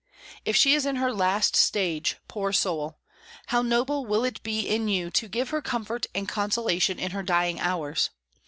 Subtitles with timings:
[0.45, 2.97] If she is in her last stage, poor soul!
[3.49, 7.21] how noble will it be in you to give her comfort and consolation in her
[7.21, 8.09] dying hours!